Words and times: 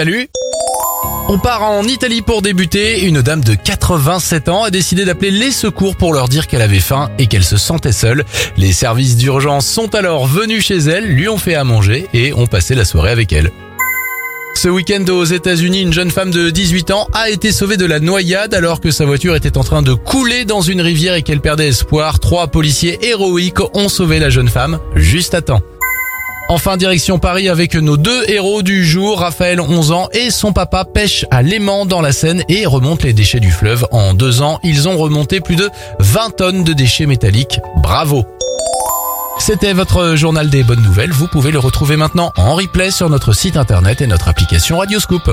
Salut 0.00 0.30
on 1.28 1.38
part 1.38 1.62
en 1.62 1.84
Italie 1.84 2.22
pour 2.22 2.40
débuter. 2.40 3.04
Une 3.04 3.20
dame 3.20 3.44
de 3.44 3.54
87 3.54 4.48
ans 4.48 4.64
a 4.64 4.70
décidé 4.70 5.04
d'appeler 5.04 5.30
les 5.30 5.50
secours 5.50 5.94
pour 5.94 6.14
leur 6.14 6.28
dire 6.28 6.46
qu'elle 6.46 6.62
avait 6.62 6.80
faim 6.80 7.10
et 7.18 7.26
qu'elle 7.26 7.44
se 7.44 7.58
sentait 7.58 7.92
seule. 7.92 8.24
Les 8.56 8.72
services 8.72 9.16
d'urgence 9.16 9.66
sont 9.66 9.94
alors 9.94 10.26
venus 10.26 10.64
chez 10.64 10.78
elle, 10.78 11.04
lui 11.04 11.28
ont 11.28 11.36
fait 11.36 11.54
à 11.54 11.64
manger 11.64 12.08
et 12.14 12.32
ont 12.32 12.46
passé 12.46 12.74
la 12.74 12.86
soirée 12.86 13.10
avec 13.10 13.30
elle. 13.34 13.50
Ce 14.54 14.68
week-end 14.68 15.04
aux 15.08 15.24
États-Unis, 15.24 15.82
une 15.82 15.92
jeune 15.92 16.10
femme 16.10 16.30
de 16.30 16.48
18 16.48 16.92
ans 16.92 17.06
a 17.12 17.28
été 17.28 17.52
sauvée 17.52 17.76
de 17.76 17.86
la 17.86 18.00
noyade 18.00 18.54
alors 18.54 18.80
que 18.80 18.90
sa 18.90 19.04
voiture 19.04 19.36
était 19.36 19.58
en 19.58 19.64
train 19.64 19.82
de 19.82 19.92
couler 19.92 20.46
dans 20.46 20.62
une 20.62 20.80
rivière 20.80 21.14
et 21.14 21.22
qu'elle 21.22 21.42
perdait 21.42 21.68
espoir. 21.68 22.20
Trois 22.20 22.46
policiers 22.46 22.98
héroïques 23.06 23.60
ont 23.74 23.90
sauvé 23.90 24.18
la 24.18 24.30
jeune 24.30 24.48
femme 24.48 24.78
juste 24.96 25.34
à 25.34 25.42
temps. 25.42 25.60
Enfin, 26.50 26.76
direction 26.76 27.20
Paris 27.20 27.48
avec 27.48 27.76
nos 27.76 27.96
deux 27.96 28.24
héros 28.28 28.62
du 28.62 28.84
jour, 28.84 29.20
Raphaël 29.20 29.60
11 29.60 29.92
ans 29.92 30.08
et 30.12 30.32
son 30.32 30.52
papa 30.52 30.84
pêche 30.84 31.24
à 31.30 31.42
l'aimant 31.42 31.86
dans 31.86 32.00
la 32.00 32.10
Seine 32.10 32.42
et 32.48 32.66
remonte 32.66 33.04
les 33.04 33.12
déchets 33.12 33.38
du 33.38 33.52
fleuve. 33.52 33.86
En 33.92 34.14
deux 34.14 34.42
ans, 34.42 34.58
ils 34.64 34.88
ont 34.88 34.98
remonté 34.98 35.38
plus 35.38 35.54
de 35.54 35.70
20 36.00 36.30
tonnes 36.36 36.64
de 36.64 36.72
déchets 36.72 37.06
métalliques. 37.06 37.60
Bravo 37.76 38.26
C'était 39.38 39.74
votre 39.74 40.16
journal 40.16 40.50
des 40.50 40.64
bonnes 40.64 40.82
nouvelles. 40.82 41.12
Vous 41.12 41.28
pouvez 41.28 41.52
le 41.52 41.60
retrouver 41.60 41.96
maintenant 41.96 42.32
en 42.36 42.56
replay 42.56 42.90
sur 42.90 43.08
notre 43.08 43.32
site 43.32 43.56
internet 43.56 44.00
et 44.00 44.08
notre 44.08 44.26
application 44.26 44.78
Radioscoop. 44.78 45.30